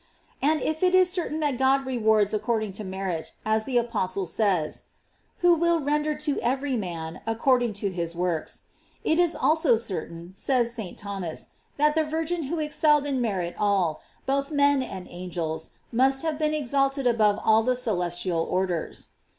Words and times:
507 0.41 0.51
And 0.67 0.75
if 0.77 0.81
it 0.81 0.97
is 0.97 1.11
certain 1.11 1.41
that 1.41 1.59
God 1.59 1.85
rewards 1.85 2.33
according 2.33 2.71
to 2.71 2.83
merit, 2.83 3.33
as 3.45 3.65
the 3.65 3.77
apostle 3.77 4.25
says, 4.25 4.85
"Who 5.41 5.53
will 5.53 5.79
render 5.79 6.15
to 6.15 6.39
every 6.41 6.75
man 6.75 7.21
according 7.27 7.73
to 7.85 7.91
his 7.91 8.15
works;''* 8.15 8.63
it 9.03 9.19
is 9.19 9.35
also 9.35 9.75
certain, 9.77 10.31
says 10.33 10.73
St. 10.73 10.97
Thomas, 10.97 11.51
that 11.77 11.93
the 11.93 12.03
Virgin 12.03 12.45
who 12.45 12.57
excelled 12.57 13.05
in 13.05 13.21
merit 13.21 13.53
all, 13.59 14.01
both 14.25 14.49
men 14.49 14.81
and 14.81 15.05
angels, 15.07 15.69
must 15.91 16.23
have 16.23 16.39
heen 16.39 16.55
exalted 16.57 17.05
above 17.05 17.39
all 17.45 17.61
the 17.61 17.75
celestial 17.75 18.39
orders. 18.41 19.09